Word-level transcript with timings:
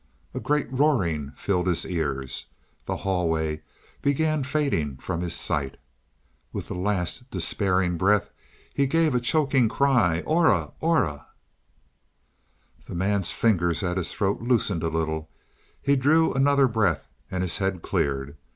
A 0.33 0.39
great 0.39 0.65
roaring 0.73 1.31
filled 1.35 1.67
his 1.67 1.85
ears; 1.85 2.47
the 2.85 2.97
hallway 2.97 3.61
began 4.01 4.43
fading 4.43 4.97
from 4.97 5.21
his 5.21 5.35
sight. 5.35 5.77
With 6.51 6.71
a 6.71 6.73
last 6.73 7.29
despairing 7.29 7.97
breath, 7.97 8.31
he 8.73 8.87
gave 8.87 9.13
a 9.13 9.19
choking 9.19 9.69
cry: 9.69 10.21
"Aura! 10.25 10.71
Aura!" 10.79 11.27
The 12.87 12.95
man's 12.95 13.31
fingers 13.31 13.83
at 13.83 13.97
his 13.97 14.11
throat 14.11 14.41
loosened 14.41 14.81
a 14.81 14.89
little; 14.89 15.29
he 15.83 15.95
drew 15.95 16.33
another 16.33 16.67
breath, 16.67 17.07
and 17.29 17.43
his 17.43 17.57
head 17.57 17.83
cleared. 17.83 18.35